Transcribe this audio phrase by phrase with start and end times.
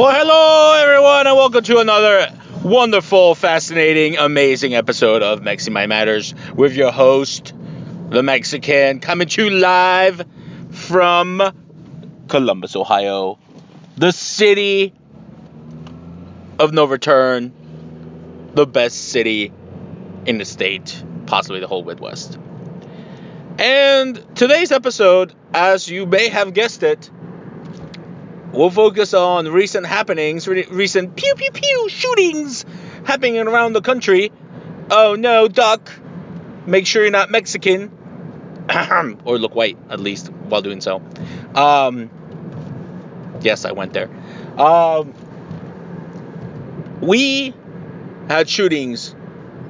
[0.00, 2.32] Well, hello everyone, and welcome to another
[2.64, 7.52] wonderful, fascinating, amazing episode of Mexi My Matters with your host,
[8.08, 10.24] the Mexican, coming to you live
[10.70, 11.42] from
[12.28, 13.38] Columbus, Ohio,
[13.98, 14.94] the city
[16.58, 17.52] of no return,
[18.54, 19.52] the best city
[20.24, 22.38] in the state, possibly the whole Midwest.
[23.58, 27.10] And today's episode, as you may have guessed it,
[28.52, 32.64] We'll focus on recent happenings, re- recent pew pew pew shootings
[33.04, 34.32] happening around the country.
[34.90, 35.90] Oh no, Duck.
[36.66, 37.90] Make sure you're not Mexican.
[39.24, 41.02] or look white, at least, while doing so.
[41.54, 42.10] Um,
[43.40, 44.10] yes, I went there.
[44.58, 45.14] Um,
[47.00, 47.54] we
[48.28, 49.14] had shootings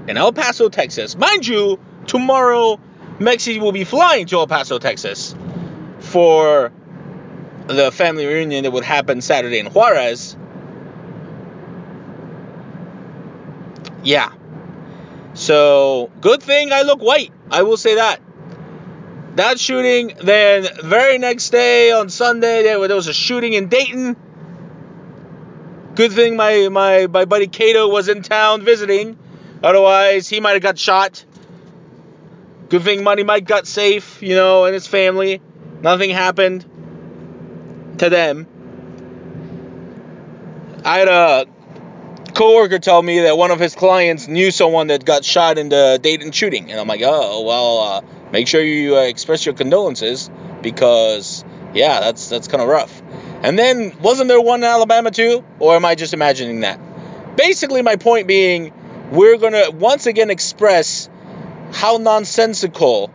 [0.08, 1.16] in El Paso, Texas.
[1.16, 2.80] Mind you, tomorrow,
[3.18, 5.34] Mexi will be flying to El Paso, Texas
[6.00, 6.72] for
[7.76, 10.36] the family reunion that would happen Saturday in Juarez.
[14.02, 14.32] Yeah.
[15.34, 17.32] So, good thing I look white.
[17.50, 18.20] I will say that.
[19.36, 24.16] That shooting, then very next day on Sunday, there, was a shooting in Dayton.
[25.94, 29.18] Good thing my, my, my buddy Cato was in town visiting.
[29.62, 31.24] Otherwise, he might have got shot.
[32.68, 35.40] Good thing Money Mike got safe, you know, and his family.
[35.82, 36.64] Nothing happened
[38.00, 38.46] to them.
[40.84, 41.46] I had a
[42.34, 45.98] coworker tell me that one of his clients knew someone that got shot in the
[46.02, 48.00] Dayton shooting, and I'm like, oh well, uh,
[48.32, 50.30] make sure you uh, express your condolences
[50.62, 51.44] because
[51.74, 53.02] yeah, that's that's kind of rough.
[53.42, 56.80] And then wasn't there one in Alabama too, or am I just imagining that?
[57.36, 58.72] Basically, my point being,
[59.12, 61.10] we're gonna once again express
[61.72, 63.12] how nonsensical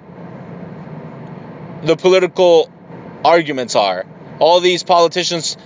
[1.83, 2.71] the political
[3.23, 4.05] arguments are
[4.39, 5.57] all these politicians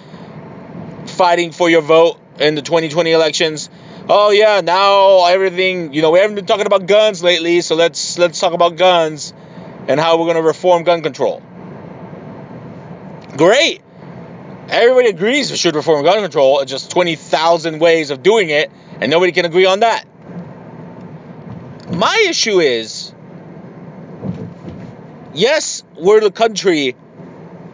[1.05, 3.69] fighting for your vote in the 2020 elections.
[4.07, 8.17] Oh yeah, now everything, you know, we haven't been talking about guns lately, so let's
[8.17, 9.33] let's talk about guns
[9.87, 11.41] and how we're going to reform gun control.
[13.37, 13.81] Great.
[14.69, 16.59] Everybody agrees we should reform gun control.
[16.59, 20.05] It's just 20,000 ways of doing it, and nobody can agree on that.
[21.91, 23.13] My issue is
[25.33, 26.95] yes, we're the country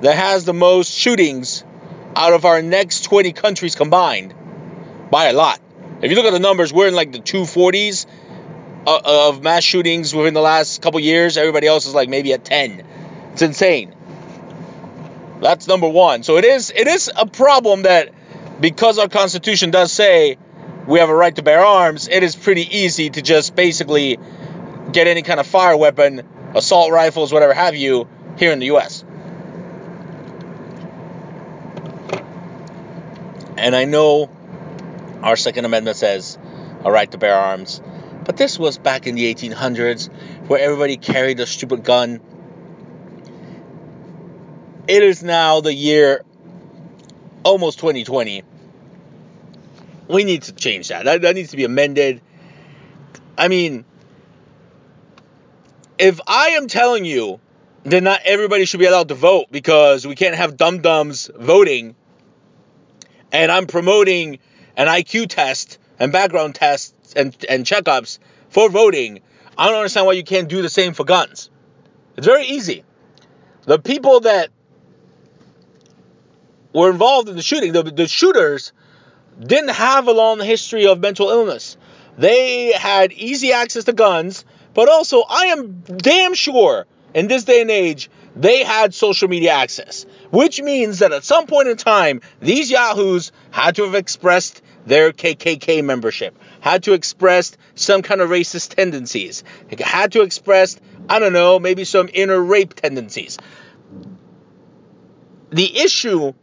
[0.02, 1.64] that has the most shootings
[2.16, 4.34] out of our next 20 countries combined
[5.10, 5.60] by a lot.
[6.02, 8.06] If you look at the numbers, we're in like the 240s
[8.86, 11.38] uh, of mass shootings within the last couple years.
[11.38, 12.86] Everybody else is like maybe at 10.
[13.34, 13.96] It's insane.
[15.42, 16.24] That's number one.
[16.24, 18.14] So it is it is a problem that
[18.60, 20.38] because our constitution does say
[20.88, 24.18] we have a right to bear arms, it is pretty easy to just basically
[24.92, 28.08] get any kind of fire weapon, assault rifles, whatever have you,
[28.38, 29.05] here in the U.S.
[33.58, 34.30] And I know
[35.22, 36.38] our Second Amendment says
[36.84, 37.82] a right to bear arms,
[38.26, 40.10] but this was back in the 1800s
[40.48, 42.20] where everybody carried a stupid gun.
[44.88, 46.24] It is now the year
[47.44, 48.44] almost 2020.
[50.08, 51.06] We need to change that.
[51.06, 52.22] That, that needs to be amended.
[53.38, 53.86] I mean,
[55.98, 57.40] if I am telling you
[57.84, 61.96] that not everybody should be allowed to vote because we can't have dum dums voting
[63.36, 64.40] and I'm promoting
[64.78, 69.20] an IQ test and background tests and, and checkups for voting,
[69.58, 71.50] I don't understand why you can't do the same for guns.
[72.16, 72.86] It's very easy.
[73.66, 74.52] The people that
[76.74, 78.72] were involved in the shooting, the, the shooters,
[79.38, 81.76] didn't have a long history of mental illness.
[82.18, 87.60] They had easy access to guns, but also, I am damn sure in this day
[87.60, 92.22] and age, they had social media access, which means that at some point in time,
[92.42, 98.30] these yahoos had to have expressed their KKK membership, had to express some kind of
[98.30, 99.44] racist tendencies,
[99.80, 100.78] had to express,
[101.10, 103.38] I don't know, maybe some inner rape tendencies.
[105.52, 106.34] The issue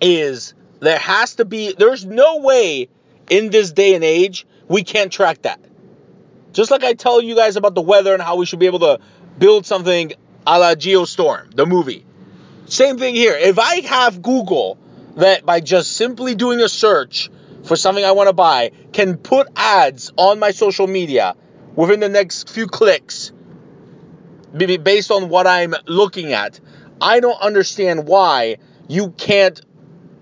[0.00, 2.88] is there has to be, there's no way
[3.30, 5.60] in this day and age we can't track that.
[6.52, 8.80] Just like I tell you guys about the weather and how we should be able
[8.80, 9.00] to
[9.38, 10.12] build something
[10.46, 12.04] a la Geostorm, the movie.
[12.66, 13.36] Same thing here.
[13.36, 14.78] If I have Google
[15.16, 17.30] that by just simply doing a search
[17.64, 21.34] for something I want to buy can put ads on my social media
[21.76, 23.32] within the next few clicks
[24.54, 26.58] maybe based on what I'm looking at,
[27.00, 28.56] I don't understand why
[28.88, 29.60] you can't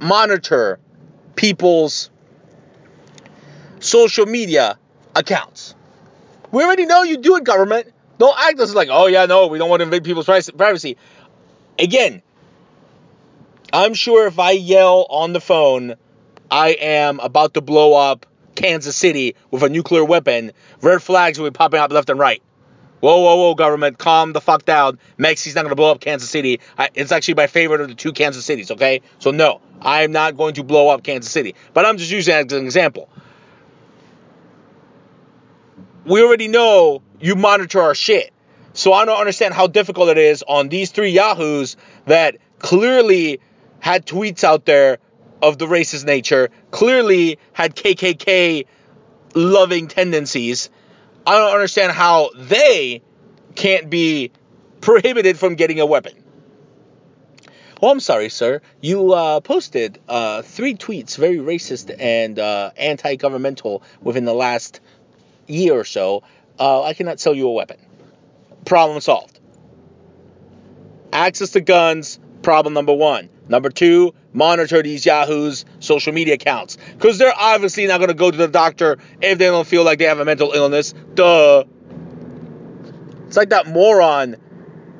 [0.00, 0.80] monitor
[1.36, 2.10] people's
[3.78, 4.78] social media
[5.14, 5.74] accounts.
[6.50, 7.92] We already know you do it, government.
[8.22, 10.96] Don't act as like, oh yeah, no, we don't want to invade people's privacy.
[11.76, 12.22] Again,
[13.72, 15.96] I'm sure if I yell on the phone,
[16.48, 20.52] I am about to blow up Kansas City with a nuclear weapon,
[20.82, 22.40] red flags will be popping up left and right.
[23.00, 25.00] Whoa, whoa, whoa, government, calm the fuck down.
[25.18, 26.60] Mexi's not going to blow up Kansas City.
[26.78, 29.00] I, it's actually my favorite of the two Kansas cities, okay?
[29.18, 31.56] So, no, I'm not going to blow up Kansas City.
[31.74, 33.08] But I'm just using as an example.
[36.04, 38.32] We already know you monitor our shit.
[38.74, 41.76] So, I don't understand how difficult it is on these three Yahoos
[42.06, 43.40] that clearly
[43.80, 44.98] had tweets out there
[45.42, 48.66] of the racist nature, clearly had KKK
[49.34, 50.70] loving tendencies
[51.26, 53.02] I don't understand how they
[53.54, 54.32] can't be
[54.80, 56.14] prohibited from getting a weapon.
[57.80, 58.60] Oh, I'm sorry, sir.
[58.80, 64.80] You uh, posted uh, three tweets, very racist and uh, anti-governmental, within the last
[65.46, 66.22] year or so.
[66.58, 67.78] Uh, I cannot sell you a weapon.
[68.64, 69.38] Problem solved.
[71.12, 72.18] Access to guns.
[72.42, 73.28] Problem number one.
[73.48, 76.78] Number two, monitor these Yahoo's social media accounts.
[76.94, 79.98] Because they're obviously not going to go to the doctor if they don't feel like
[79.98, 80.94] they have a mental illness.
[81.14, 81.64] Duh.
[83.26, 84.36] It's like that moron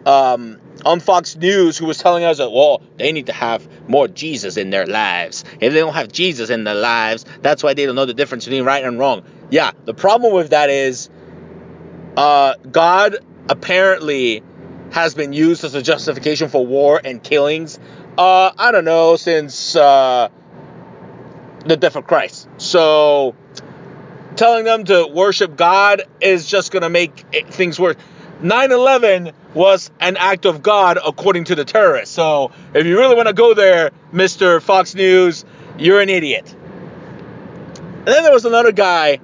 [0.07, 4.09] um, on Fox News who was telling us that, well, they need to have more
[4.09, 5.45] Jesus in their lives.
[5.61, 8.45] If they don't have Jesus in their lives, that's why they don't know the difference
[8.45, 9.23] between right and wrong.
[9.53, 11.11] Yeah, the problem with that is
[12.17, 13.19] uh, God
[13.49, 14.43] apparently
[14.91, 17.79] has been used as a justification for war and killings
[18.19, 20.29] uh, I don't know, since uh,
[21.65, 22.49] the death of Christ.
[22.59, 23.35] So
[24.37, 27.97] telling them to worship God is just going to make it, things worse.
[28.43, 32.15] 9 11 was an act of God according to the terrorists.
[32.15, 34.61] So if you really want to go there, Mr.
[34.61, 35.45] Fox News,
[35.79, 36.53] you're an idiot.
[36.53, 39.21] And then there was another guy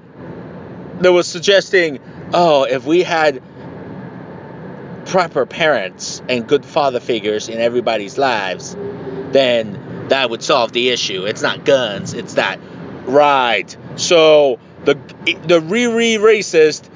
[1.01, 2.01] that was suggesting,
[2.33, 3.43] oh, if we had
[5.07, 8.77] proper parents and good father figures in everybody's lives,
[9.33, 11.25] then that would solve the issue.
[11.25, 12.61] It's not guns, it's that.
[13.07, 13.75] Right.
[13.97, 16.89] So the the Riri racist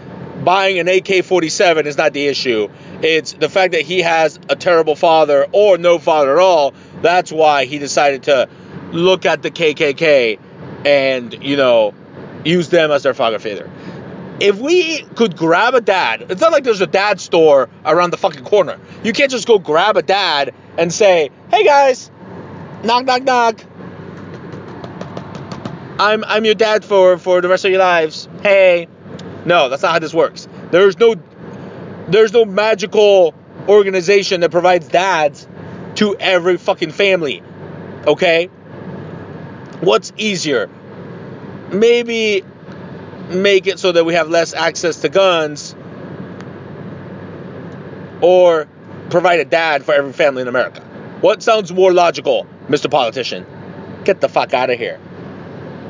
[0.44, 2.69] buying an AK-47 is not the issue.
[3.00, 6.75] It's the fact that he has a terrible father or no father at all.
[7.00, 8.48] That's why he decided to
[8.90, 10.38] look at the KKK
[10.84, 11.94] and, you know,
[12.44, 13.70] use them as their father figure
[14.42, 18.16] if we could grab a dad, it's not like there's a dad store around the
[18.16, 18.80] fucking corner.
[19.04, 22.10] You can't just go grab a dad and say, "Hey guys,
[22.82, 23.64] knock knock knock.
[26.00, 28.28] I'm I'm your dad for for the rest of your lives.
[28.42, 28.88] Hey."
[29.44, 30.48] No, that's not how this works.
[30.72, 31.14] There's no
[32.08, 33.34] there's no magical
[33.69, 35.46] organization that provides dads
[35.96, 37.43] to every fucking family.
[38.06, 38.46] Okay?
[39.81, 40.69] What's easier?
[41.70, 42.44] Maybe
[43.34, 45.74] make it so that we have less access to guns
[48.20, 48.69] or
[49.10, 50.81] provide a dad for every family in America.
[51.20, 52.91] What sounds more logical, Mr.
[52.91, 53.46] Politician?
[54.05, 54.98] Get the fuck out of here.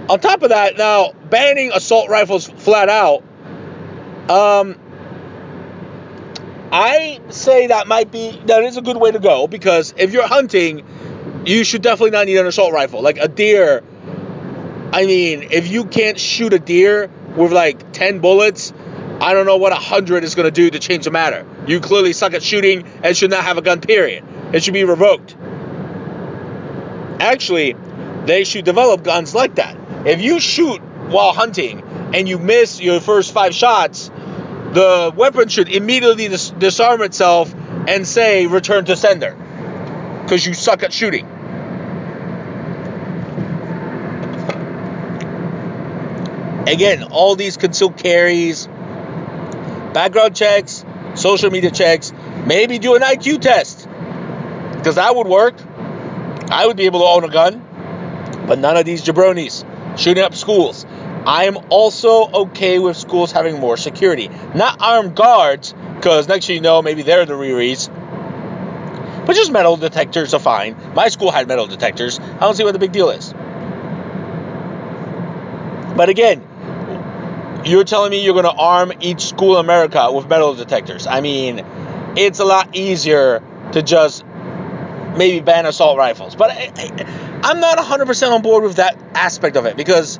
[0.08, 3.22] On top of that, now banning assault rifles flat out,
[4.28, 4.78] um,
[6.72, 10.26] I say that might be that is a good way to go because if you're
[10.26, 10.84] hunting,
[11.44, 13.02] you should definitely not need an assault rifle.
[13.02, 13.82] Like a deer,
[14.92, 18.72] I mean, if you can't shoot a deer with like 10 bullets,
[19.20, 21.46] I don't know what 100 is going to do to change the matter.
[21.66, 24.24] You clearly suck at shooting and should not have a gun, period.
[24.52, 25.36] It should be revoked.
[27.20, 27.76] Actually,
[28.26, 29.76] they should develop guns like that.
[30.06, 31.82] If you shoot while hunting
[32.14, 34.10] and you miss your first five shots,
[34.72, 37.54] the weapon should immediately dis- disarm itself
[37.86, 39.36] and say return to sender
[40.22, 41.28] because you suck at shooting.
[46.66, 48.66] Again, all these concealed carries,
[49.92, 52.12] background checks, social media checks,
[52.46, 53.88] maybe do an IQ test
[54.76, 55.54] because that would work.
[56.50, 59.64] I would be able to own a gun, but none of these jabronis
[59.98, 60.84] shooting up schools.
[61.24, 64.28] I'm also okay with schools having more security.
[64.54, 67.88] Not armed guards, because next thing you know, maybe they're the Riris.
[69.24, 70.76] But just metal detectors are fine.
[70.94, 72.18] My school had metal detectors.
[72.18, 73.32] I don't see what the big deal is.
[75.96, 76.42] But again,
[77.64, 81.06] you're telling me you're going to arm each school in America with metal detectors.
[81.06, 81.64] I mean,
[82.16, 83.42] it's a lot easier
[83.72, 84.24] to just
[85.16, 86.34] maybe ban assault rifles.
[86.34, 90.18] But I, I'm not 100% on board with that aspect of it because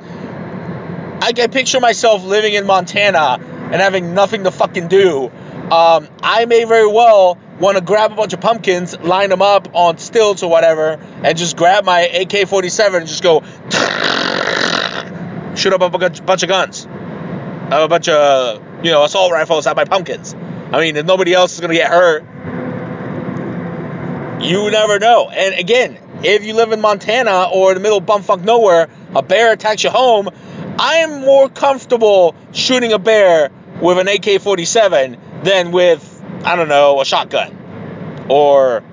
[1.21, 5.31] I can picture myself living in Montana and having nothing to fucking do.
[5.71, 9.69] Um, I may very well want to grab a bunch of pumpkins, line them up
[9.73, 13.41] on stilts or whatever, and just grab my AK 47 and just go
[15.55, 16.87] shoot up a bunch of guns.
[17.73, 20.35] Have a bunch of, you know, assault rifles at my pumpkins.
[20.71, 22.23] I mean, if nobody else is going to get hurt,
[24.43, 25.27] you never know.
[25.31, 29.53] And again, if you live in Montana or the middle of bumfuck nowhere, a bear
[29.53, 30.29] attacks your home,
[30.77, 33.49] I am more comfortable shooting a bear
[33.81, 38.83] with an AK 47 than with, I don't know, a shotgun or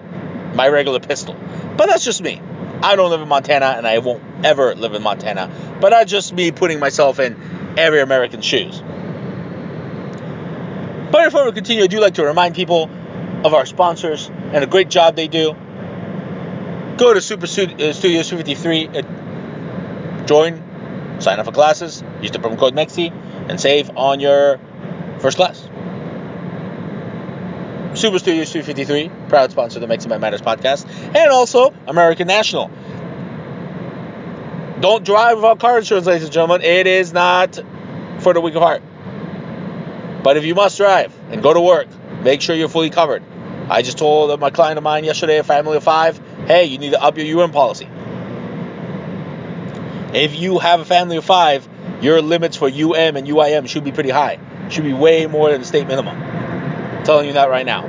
[0.54, 1.36] my regular pistol.
[1.76, 2.40] But that's just me.
[2.82, 5.50] I don't live in Montana and I won't ever live in Montana.
[5.82, 8.82] But that's just me putting myself in every American's shoes.
[11.10, 12.88] But before we continue, I do like to remind people
[13.44, 15.56] of our sponsors and a great job they do.
[16.96, 19.02] Go to Super uh, Studios 253, uh,
[20.26, 23.10] join, sign up for classes, use the promo code MEXI,
[23.48, 24.60] and save on your
[25.18, 25.68] first class.
[27.94, 30.86] Super Studios 253, proud sponsor of the Mexican Matters podcast,
[31.16, 32.70] and also American National.
[34.80, 36.62] Don't drive without car insurance, ladies and gentlemen.
[36.62, 37.58] It is not
[38.20, 38.82] for the weak of heart.
[40.22, 41.88] But if you must drive and go to work,
[42.22, 43.22] make sure you're fully covered.
[43.68, 46.90] I just told my client of mine yesterday, a family of five, hey, you need
[46.90, 47.88] to up your UN policy.
[50.14, 51.68] If you have a family of five,
[52.00, 54.38] your limits for UM and UIM should be pretty high.
[54.70, 56.16] Should be way more than the state minimum.
[56.16, 57.86] I'm telling you that right now.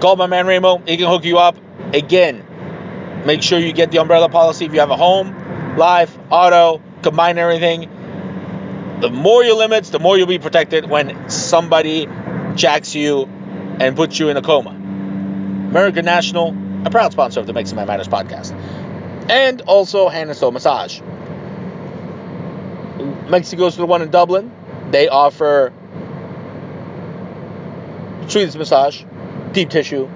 [0.00, 0.78] Call my man Ramo.
[0.86, 1.56] He can hook you up.
[1.94, 2.44] Again,
[3.24, 7.38] make sure you get the umbrella policy if you have a home, life, auto, combine
[7.38, 7.90] everything.
[9.00, 12.08] The more your limits, the more you'll be protected when somebody
[12.54, 13.24] jacks you
[13.80, 14.70] and puts you in a coma.
[14.70, 18.52] American National, a proud sponsor of the Mexi My Matters podcast.
[19.28, 21.00] And also Hand and Stone Massage.
[23.28, 24.52] Mexico's the one in Dublin.
[24.90, 25.72] They offer
[28.28, 29.02] Swedish massage,
[29.52, 30.08] deep tissue,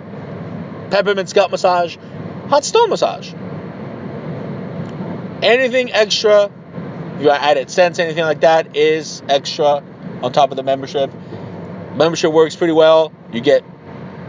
[0.90, 1.96] peppermint scalp massage,
[2.48, 3.32] hot stone massage.
[5.42, 6.50] Anything extra,
[7.16, 9.82] if you added cents, anything like that, is extra
[10.22, 11.12] on top of the membership.
[11.94, 13.12] Membership works pretty well.
[13.32, 13.64] You get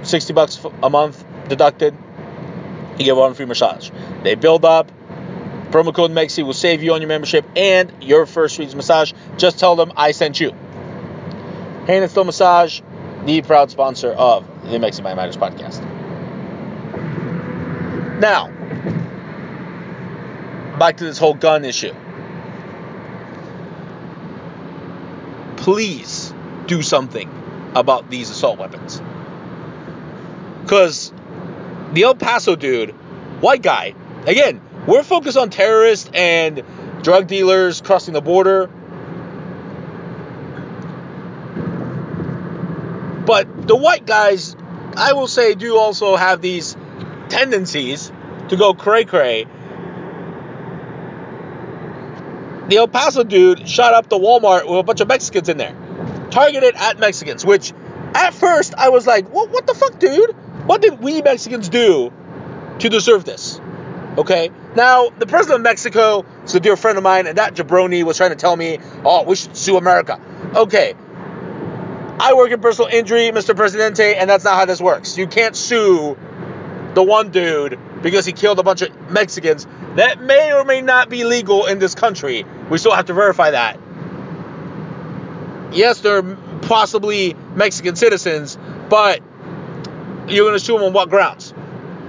[0.04, 1.96] 60 bucks a month deducted.
[2.98, 3.90] You get one free massage.
[4.24, 4.92] They build up.
[5.72, 9.14] Promo code MEXI will save you on your membership and your first week's massage.
[9.38, 10.50] Just tell them I sent you.
[10.50, 12.82] Hand and Stone Massage,
[13.26, 15.89] the proud sponsor of the Mexi My Matters podcast.
[18.20, 18.50] Now,
[20.78, 21.94] back to this whole gun issue.
[25.56, 26.34] Please
[26.68, 27.30] do something
[27.76, 29.02] about these assault weapons.
[30.64, 31.14] Because
[31.94, 32.90] the El Paso dude,
[33.42, 33.96] white guy,
[34.26, 36.64] again, we're focused on terrorists and
[37.02, 38.68] drug dealers crossing the border.
[43.26, 44.58] But the white guys,
[44.98, 46.76] I will say, do also have these
[47.30, 48.12] tendencies
[48.50, 49.46] to go cray cray.
[52.68, 55.76] The El Paso dude shot up the Walmart with a bunch of Mexicans in there,
[56.30, 57.74] targeted at Mexicans, which
[58.14, 60.36] at first I was like, what, what the fuck, dude?
[60.66, 62.14] What did we Mexicans do
[62.80, 63.60] to deserve this?
[64.18, 64.52] Okay.
[64.76, 68.18] Now, the president of Mexico is a dear friend of mine, and that jabroni was
[68.18, 70.20] trying to tell me, oh, we should sue America.
[70.56, 70.94] Okay.
[72.20, 73.56] I work in personal injury, Mr.
[73.56, 75.18] Presidente, and that's not how this works.
[75.18, 76.18] You can't sue
[76.94, 79.68] the one dude because he killed a bunch of Mexicans.
[79.96, 82.46] That may or may not be legal in this country.
[82.70, 83.80] We still have to verify that.
[85.72, 86.24] Yes, they're
[86.62, 88.58] possibly Mexican citizens,
[88.90, 89.22] but
[90.28, 91.54] you're going to sue them on what grounds?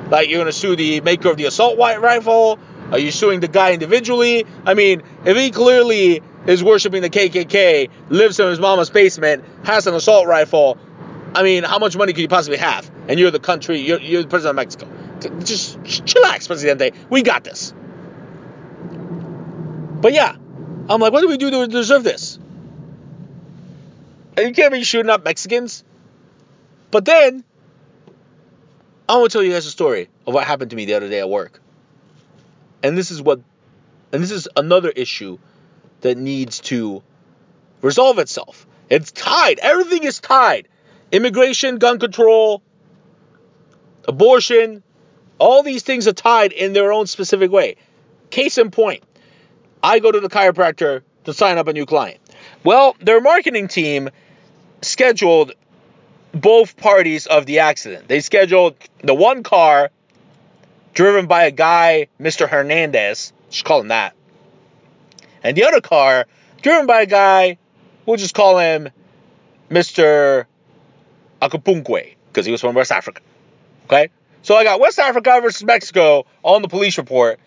[0.08, 2.58] Like, you're going to sue the maker of the assault rifle?
[2.90, 4.44] Are you suing the guy individually?
[4.64, 9.86] I mean, if he clearly is worshiping the KKK, lives in his mama's basement, has
[9.86, 10.78] an assault rifle,
[11.34, 12.90] I mean, how much money could you possibly have?
[13.10, 15.40] And you're the country, you're, you're the president of Mexico.
[15.44, 16.92] Just, chillax, Presidente.
[17.10, 17.74] We got this.
[20.00, 20.36] But yeah,
[20.88, 22.38] I'm like, what do we do to deserve this?
[24.36, 25.82] And you can't be shooting up Mexicans.
[26.92, 27.42] But then,
[29.08, 31.08] I want to tell you guys a story of what happened to me the other
[31.08, 31.60] day at work.
[32.84, 33.40] And this is what,
[34.12, 35.36] and this is another issue
[36.02, 37.02] that needs to
[37.82, 38.68] resolve itself.
[38.88, 39.58] It's tied.
[39.58, 40.68] Everything is tied.
[41.10, 42.62] Immigration, gun control,
[44.06, 44.82] abortion,
[45.38, 47.76] all these things are tied in their own specific way.
[48.30, 49.02] Case in point,
[49.82, 52.18] I go to the chiropractor to sign up a new client.
[52.64, 54.10] Well, their marketing team
[54.82, 55.52] scheduled
[56.32, 58.08] both parties of the accident.
[58.08, 59.90] They scheduled the one car
[60.94, 62.48] driven by a guy, Mr.
[62.48, 64.14] Hernandez, just call him that,
[65.42, 66.26] and the other car
[66.62, 67.58] driven by a guy,
[68.06, 68.88] we'll just call him
[69.70, 70.46] Mr.
[71.40, 73.22] Akapunkwe, because he was from West Africa.
[73.90, 74.10] Okay?
[74.42, 77.40] So I got West Africa versus Mexico on the police report.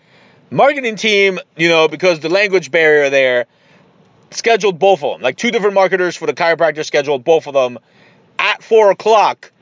[0.50, 3.46] Marketing team, you know, because the language barrier there,
[4.30, 5.22] scheduled both of them.
[5.22, 7.78] Like two different marketers for the chiropractor scheduled both of them
[8.38, 9.52] at four o'clock,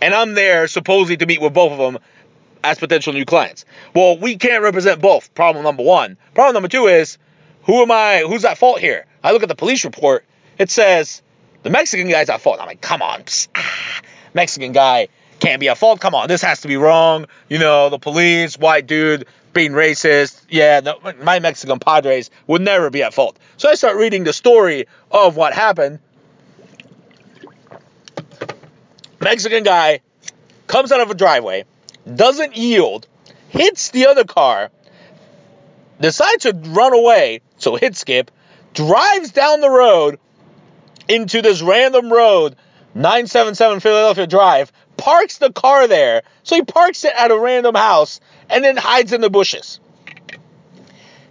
[0.00, 1.98] and I'm there supposedly to meet with both of them
[2.64, 3.64] as potential new clients.
[3.94, 5.32] Well, we can't represent both.
[5.34, 6.16] Problem number one.
[6.34, 7.18] Problem number two is,
[7.64, 8.24] who am I?
[8.26, 9.06] Who's at fault here?
[9.22, 10.24] I look at the police report.
[10.58, 11.22] It says
[11.62, 12.58] the Mexican guy's at fault.
[12.60, 14.00] I'm like, come on, psst, ah,
[14.34, 15.08] Mexican guy
[15.42, 16.00] can't be at fault.
[16.00, 17.26] Come on, this has to be wrong.
[17.48, 20.40] You know, the police, white dude being racist.
[20.48, 23.36] Yeah, no, my Mexican padres would never be at fault.
[23.56, 25.98] So I start reading the story of what happened.
[29.20, 30.00] Mexican guy
[30.68, 31.64] comes out of a driveway,
[32.12, 33.08] doesn't yield,
[33.48, 34.70] hits the other car,
[36.00, 38.30] decides to run away, so hit skip,
[38.74, 40.20] drives down the road
[41.08, 42.56] into this random road,
[42.94, 44.72] 977 Philadelphia Drive,
[45.02, 46.22] parks the car there.
[46.44, 49.80] So he parks it at a random house and then hides in the bushes.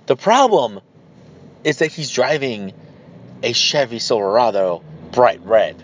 [0.07, 0.81] The problem
[1.63, 2.73] is that he's driving
[3.41, 5.81] a Chevy Silverado bright red.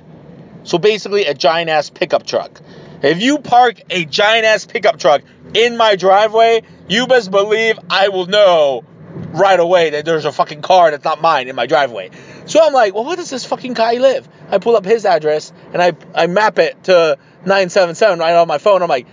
[0.63, 2.61] So basically, a giant ass pickup truck.
[3.01, 5.21] If you park a giant ass pickup truck
[5.53, 8.83] in my driveway, you best believe I will know
[9.31, 12.11] right away that there's a fucking car that's not mine in my driveway.
[12.47, 14.27] So I'm like, well, where does this fucking guy live?
[14.49, 18.57] I pull up his address and I, I map it to 977 right on my
[18.57, 18.81] phone.
[18.81, 19.05] I'm like,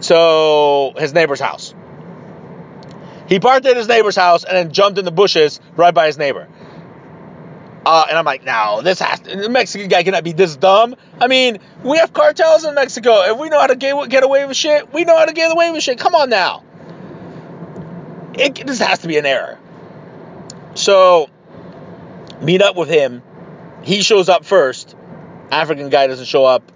[0.00, 1.74] so his neighbor's house.
[3.28, 6.18] He parked at his neighbor's house and then jumped in the bushes right by his
[6.18, 6.48] neighbor.
[7.86, 10.96] Uh, and I'm like, no, this has to, the Mexican guy cannot be this dumb.
[11.20, 13.22] I mean, we have cartels in Mexico.
[13.22, 15.52] If we know how to get, get away with shit, we know how to get
[15.52, 15.98] away with shit.
[15.98, 16.64] Come on now.
[18.34, 19.58] It, this has to be an error.
[20.74, 21.30] So,
[22.40, 23.22] meet up with him.
[23.82, 24.96] He shows up first.
[25.50, 26.70] African guy doesn't show up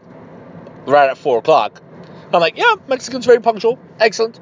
[0.86, 1.82] right at 4 o'clock.
[2.32, 3.78] I'm like, yeah, Mexican's very punctual.
[3.98, 4.38] Excellent.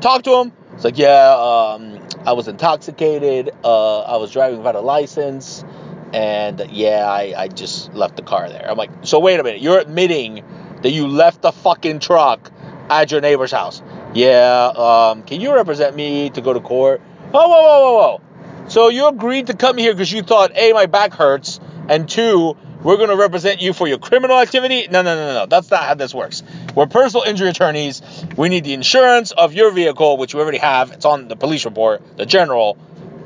[0.00, 0.52] Talk to him.
[0.74, 3.50] It's like, yeah, um, I was intoxicated.
[3.64, 5.64] Uh, I was driving without a license.
[6.12, 8.70] And yeah, I, I just left the car there.
[8.70, 9.60] I'm like, so wait a minute.
[9.60, 10.44] You're admitting
[10.82, 12.52] that you left the fucking truck
[12.90, 13.82] at your neighbor's house.
[14.14, 17.00] Yeah, um, can you represent me to go to court?
[17.30, 18.21] Whoa, whoa, whoa, whoa, whoa.
[18.68, 22.56] So you agreed to come here because you thought, A, my back hurts, and two,
[22.82, 24.88] we're going to represent you for your criminal activity?
[24.90, 25.46] No, no, no, no.
[25.46, 26.42] That's not how this works.
[26.74, 28.02] We're personal injury attorneys.
[28.36, 30.90] We need the insurance of your vehicle, which we already have.
[30.90, 32.76] It's on the police report, the general,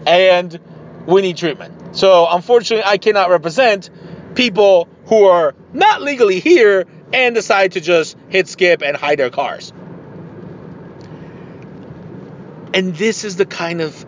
[0.07, 0.59] and
[1.07, 1.97] we need treatment.
[1.97, 3.89] So unfortunately, I cannot represent
[4.35, 9.31] people who are not legally here and decide to just hit skip and hide their
[9.31, 9.73] cars.
[12.75, 14.06] And this is the kind of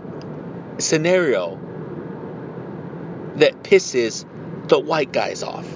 [0.78, 1.56] scenario
[3.36, 4.24] that pisses
[4.68, 5.66] the white guys off.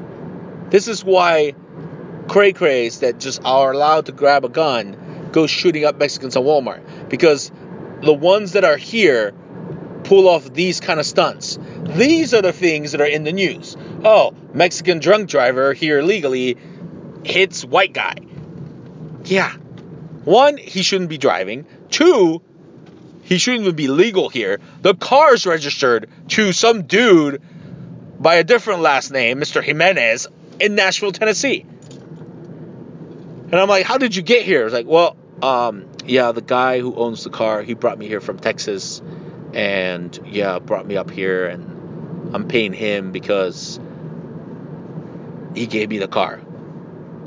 [0.70, 1.54] This is why
[2.28, 6.42] cray crays that just are allowed to grab a gun go shooting up Mexicans at
[6.42, 7.08] Walmart.
[7.08, 7.50] Because
[8.02, 9.32] the ones that are here
[10.04, 11.58] pull off these kind of stunts.
[11.84, 13.76] These are the things that are in the news.
[14.04, 16.56] Oh, Mexican drunk driver here legally
[17.24, 18.16] hits white guy.
[19.24, 19.52] Yeah.
[20.24, 21.66] One, he shouldn't be driving.
[21.90, 22.42] Two,
[23.32, 24.60] he shouldn't even be legal here.
[24.82, 27.40] The car's registered to some dude
[28.20, 29.62] by a different last name, Mr.
[29.62, 30.28] Jimenez,
[30.60, 31.64] in Nashville, Tennessee.
[33.50, 34.64] And I'm like, how did you get here?
[34.64, 38.20] It's like, well, um, yeah, the guy who owns the car, he brought me here
[38.20, 39.00] from Texas,
[39.54, 43.80] and yeah, brought me up here, and I'm paying him because
[45.54, 46.40] he gave me the car.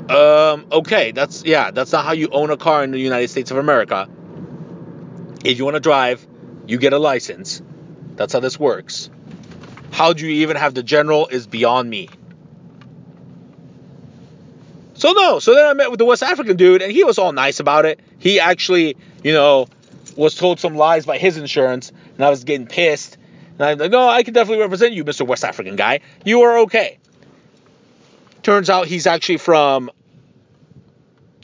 [0.08, 3.50] Um, okay, that's yeah, that's not how you own a car in the United States
[3.50, 4.08] of America.
[5.46, 6.26] If you want to drive,
[6.66, 7.62] you get a license.
[8.16, 9.10] That's how this works.
[9.92, 12.08] How do you even have the general is beyond me.
[14.94, 17.32] So no, so then I met with the West African dude and he was all
[17.32, 18.00] nice about it.
[18.18, 19.68] He actually, you know,
[20.16, 23.16] was told some lies by his insurance and I was getting pissed.
[23.58, 25.24] And I'm like, no, I can definitely represent you, Mr.
[25.24, 26.00] West African guy.
[26.24, 26.98] You are okay.
[28.42, 29.92] Turns out he's actually from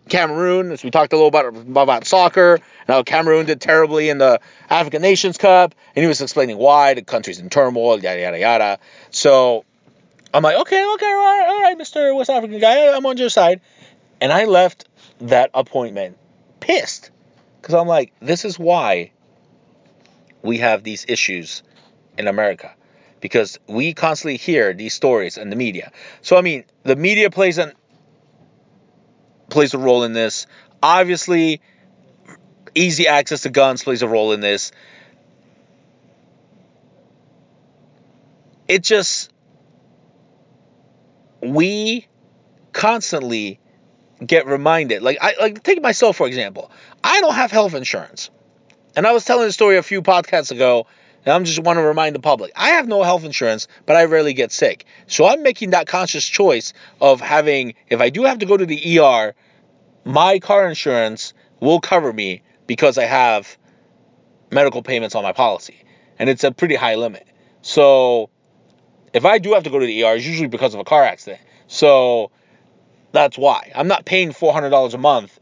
[0.09, 4.19] Cameroon, as we talked a little about about soccer, and how Cameroon did terribly in
[4.19, 8.39] the African Nations Cup, and he was explaining why the country's in turmoil, yada yada
[8.39, 8.79] yada.
[9.11, 9.65] So
[10.35, 12.17] I'm like, okay, okay, all right, all right, Mr.
[12.17, 13.61] West African guy, I'm on your side.
[14.21, 14.87] And I left
[15.21, 16.17] that appointment
[16.61, 17.11] pissed
[17.61, 19.13] because I'm like, this is why
[20.43, 21.63] we have these issues
[22.19, 22.73] in America
[23.21, 25.93] because we constantly hear these stories in the media.
[26.23, 27.73] So I mean, the media plays an
[29.53, 30.47] plays a role in this.
[30.83, 31.61] Obviously,
[32.75, 34.73] easy access to guns plays a role in this.
[38.69, 39.31] It just
[41.41, 42.07] we
[42.73, 43.61] constantly
[44.25, 45.03] get reminded.
[45.03, 46.71] Like I like take myself for example.
[47.05, 48.31] I don't have health insurance.
[48.95, 50.87] And I was telling the story a few podcasts ago,
[51.25, 52.53] and I'm just want to remind the public.
[52.57, 54.85] I have no health insurance, but I rarely get sick.
[55.07, 58.67] So I'm making that conscious choice of having if I do have to go to
[58.67, 59.35] the ER,
[60.05, 63.57] my car insurance will cover me because I have
[64.51, 65.85] medical payments on my policy.
[66.19, 67.27] And it's a pretty high limit.
[67.63, 68.31] So
[69.13, 71.05] if I do have to go to the ER, it's usually because of a car
[71.05, 71.41] accident.
[71.69, 72.31] So
[73.13, 73.73] that's why.
[73.75, 75.39] I'm not paying $400 a month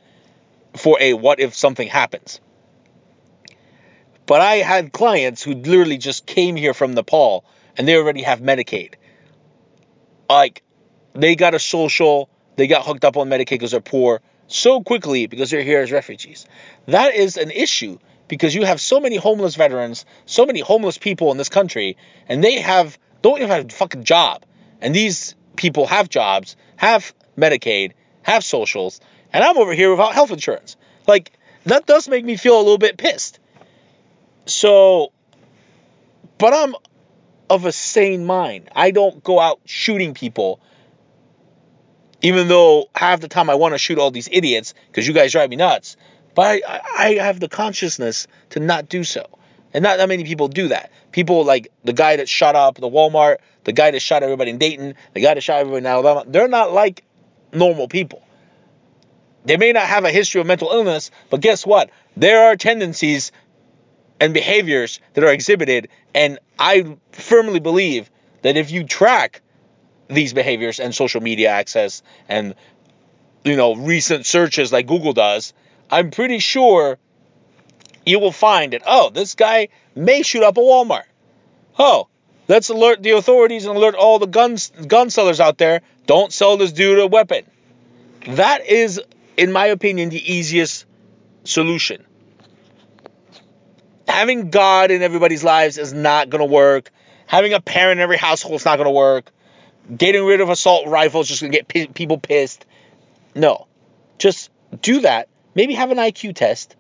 [0.77, 2.41] for a what if something happens.
[4.31, 7.45] But I had clients who literally just came here from Nepal
[7.77, 8.95] and they already have Medicaid.
[10.29, 10.63] Like,
[11.15, 15.27] they got a social, they got hooked up on Medicaid because they're poor so quickly
[15.27, 16.47] because they're here as refugees.
[16.87, 21.33] That is an issue because you have so many homeless veterans, so many homeless people
[21.33, 21.97] in this country,
[22.29, 24.47] and they have don't even have a fucking job.
[24.81, 29.01] And these people have jobs, have Medicaid, have socials,
[29.33, 30.77] and I'm over here without health insurance.
[31.09, 31.33] Like,
[31.65, 33.40] that does make me feel a little bit pissed.
[34.47, 35.13] So,
[36.39, 36.75] but I'm
[37.49, 38.69] of a sane mind.
[38.75, 40.61] I don't go out shooting people,
[42.23, 45.33] even though half the time I want to shoot all these idiots because you guys
[45.33, 45.97] drive me nuts.
[46.35, 49.27] But I, I have the consciousness to not do so.
[49.75, 50.91] And not that many people do that.
[51.13, 54.59] People like the guy that shot up the Walmart, the guy that shot everybody in
[54.59, 57.05] Dayton, the guy that shot everybody in Alabama, they're not like
[57.53, 58.23] normal people.
[59.45, 61.91] They may not have a history of mental illness, but guess what?
[62.17, 63.33] There are tendencies
[64.21, 68.11] and behaviors that are exhibited, and I firmly believe
[68.43, 69.41] that if you track
[70.09, 72.55] these behaviors and social media access and
[73.45, 75.55] you know recent searches like Google does,
[75.91, 76.99] I'm pretty sure
[78.05, 81.05] you will find that oh, this guy may shoot up a Walmart.
[81.79, 82.09] Oh,
[82.47, 85.81] let's alert the authorities and alert all the guns gun sellers out there.
[86.07, 87.45] Don't sell this dude a weapon.
[88.27, 89.01] That is,
[89.39, 90.85] in my opinion, the easiest
[91.45, 92.05] solution.
[94.21, 96.91] Having God in everybody's lives is not going to work.
[97.27, 99.33] Having a parent in every household is not going to work.
[99.97, 102.67] Getting rid of assault rifles just going to get p- people pissed.
[103.35, 103.67] No.
[104.19, 104.51] Just
[104.83, 105.31] do that.
[105.55, 106.77] Maybe have an IQ test,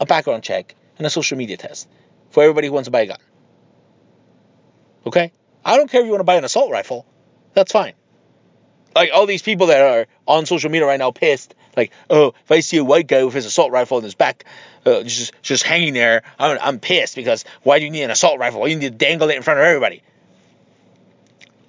[0.00, 1.90] a background check, and a social media test
[2.30, 3.20] for everybody who wants to buy a gun.
[5.04, 5.30] Okay?
[5.62, 7.04] I don't care if you want to buy an assault rifle.
[7.52, 7.92] That's fine.
[8.94, 12.50] Like all these people that are on social media right now pissed, like, oh, if
[12.50, 14.44] I see a white guy with his assault rifle in his back,
[14.84, 18.38] uh, just just hanging there, I'm, I'm pissed because why do you need an assault
[18.38, 18.60] rifle?
[18.60, 20.02] Why do you need to dangle it in front of everybody?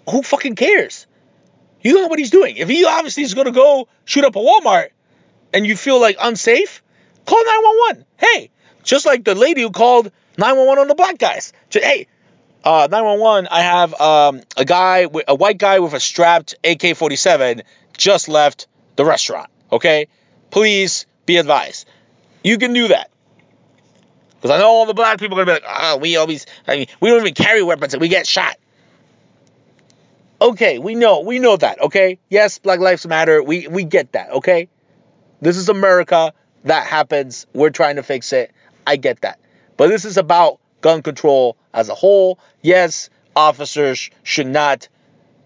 [0.10, 1.08] Who fucking cares?
[1.82, 2.58] You know what he's doing.
[2.58, 4.90] If he obviously is going to go shoot up a Walmart
[5.54, 6.82] and you feel like unsafe,
[7.26, 8.06] call 911.
[8.18, 8.50] Hey,
[8.84, 11.54] just like the lady who called 911 on the black guys.
[11.70, 12.08] Just, hey,
[12.64, 17.64] uh, 911, I have um, a guy, a white guy with a strapped AK-47
[17.98, 19.50] just left the restaurant.
[19.74, 20.08] Okay,
[20.52, 21.88] please be advised.
[22.44, 23.10] You can do that.
[24.36, 26.76] Because I know all the black people are gonna be like, oh, we always, I
[26.76, 28.58] mean, we don't even carry weapons and we get shot.
[30.40, 31.82] Okay, we know, we know that.
[31.82, 33.42] Okay, yes, Black Lives Matter.
[33.42, 34.30] We we get that.
[34.32, 34.68] Okay,
[35.42, 36.34] this is America.
[36.66, 37.48] That happens.
[37.54, 38.52] We're trying to fix it.
[38.86, 39.40] I get that.
[39.78, 42.40] But this is about gun control as a whole.
[42.62, 44.90] Yes, officers should not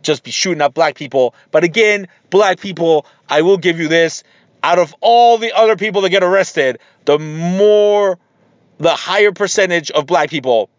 [0.08, 1.36] just be shooting up black people.
[1.52, 4.24] But again, black people, I will give you this.
[4.64, 8.18] Out of all the other people that get arrested, the more,
[8.80, 10.70] the higher percentage of black people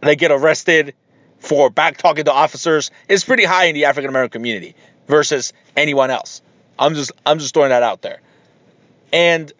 [0.00, 0.94] that get arrested
[1.38, 4.74] for back talking to officers is pretty high in the African American community
[5.06, 6.42] versus anyone else.
[6.78, 8.20] I'm just I'm just throwing that out there.
[9.12, 9.52] And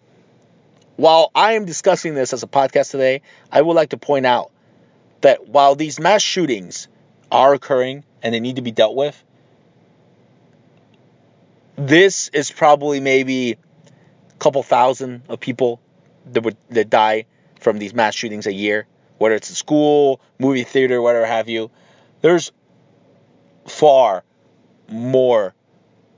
[0.96, 4.50] while I am discussing this as a podcast today, I would like to point out
[5.20, 6.88] that while these mass shootings
[7.30, 9.22] are occurring and they need to be dealt with,
[11.76, 15.80] this is probably maybe a couple thousand of people
[16.32, 17.26] that would that die
[17.60, 18.86] from these mass shootings a year,
[19.18, 21.70] whether it's a school, movie theater, whatever have you.
[22.20, 22.52] There's
[23.66, 24.24] far
[24.88, 25.54] more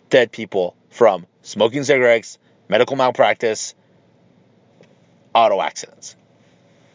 [0.09, 3.75] dead people from smoking cigarettes, medical malpractice,
[5.35, 6.17] auto accidents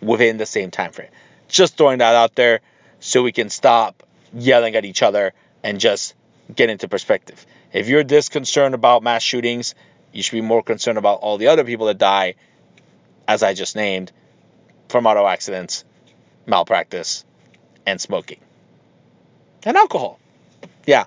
[0.02, 1.10] within the same time frame.
[1.48, 2.62] Just throwing that out there
[3.00, 4.04] so we can stop
[4.36, 6.13] yelling at each other and just
[6.54, 7.45] get into perspective.
[7.74, 9.74] If you're this concerned about mass shootings,
[10.12, 12.36] you should be more concerned about all the other people that die,
[13.28, 14.12] as I just named,
[14.89, 15.84] from auto accidents,
[16.45, 17.26] malpractice,
[17.86, 18.39] and smoking.
[19.63, 20.19] And alcohol.
[20.86, 21.06] Yeah.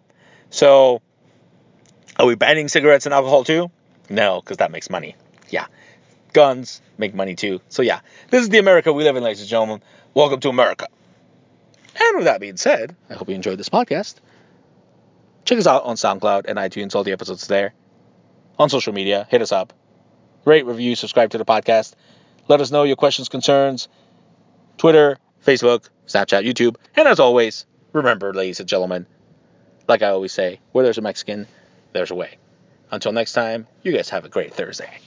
[0.51, 1.01] So,
[2.19, 3.71] are we banning cigarettes and alcohol too?
[4.11, 5.15] No, because that makes money.
[5.49, 5.67] Yeah.
[6.33, 7.61] Guns make money too.
[7.69, 8.01] So, yeah.
[8.31, 9.83] This is the America we live in, ladies and gentlemen.
[10.15, 10.89] Welcome to America.
[11.97, 14.17] And with that being said, I hope you enjoyed this podcast.
[15.45, 17.75] Check us out on SoundCloud and iTunes, all the episodes there.
[18.59, 19.73] On social media, hit us up.
[20.45, 21.95] Rate, review, subscribe to the podcast.
[22.49, 23.89] Let us know your questions, concerns.
[24.79, 26.77] Twitter, Facebook, Snapchat, YouTube.
[26.95, 29.07] And as always, remember, ladies and gentlemen,
[29.89, 31.47] like I always say, where there's a Mexican,
[31.93, 32.39] there's a way.
[32.91, 34.99] Until next time, you guys have a great Thursday.